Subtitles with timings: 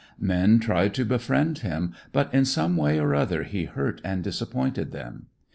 [0.19, 4.91] Men tried to befriend him, but in some way or other he hurt and disappointed
[4.93, 5.27] them.